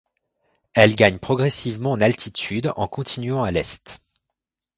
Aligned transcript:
Elle 0.73 0.95
gagne 0.95 1.19
progressivement 1.19 1.91
en 1.91 2.01
altitude 2.01 2.73
en 2.75 2.87
continuant 2.87 3.43
à 3.43 3.51
l'est. 3.51 3.99